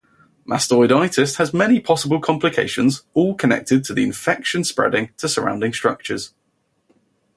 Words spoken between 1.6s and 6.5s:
possible complications, all connected to the infection spreading to surrounding structures.